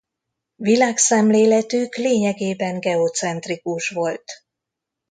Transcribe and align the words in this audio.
Világszemléletük 0.55 1.95
lényegében 1.95 2.79
geocentrikus 2.79 3.89
volt. 3.89 4.23